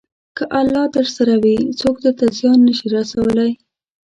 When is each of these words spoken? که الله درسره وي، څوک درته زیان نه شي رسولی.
که 0.37 0.43
الله 0.59 0.85
درسره 0.95 1.33
وي، 1.43 1.57
څوک 1.79 1.95
درته 2.03 2.25
زیان 2.37 2.59
نه 2.67 2.73
شي 2.77 2.87
رسولی. 2.97 3.51